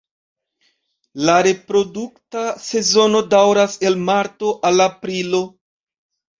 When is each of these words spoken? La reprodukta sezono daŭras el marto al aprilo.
La 1.27 1.35
reprodukta 1.47 2.47
sezono 2.69 3.23
daŭras 3.37 3.79
el 3.91 4.01
marto 4.09 4.59
al 4.73 4.85
aprilo. 4.91 5.47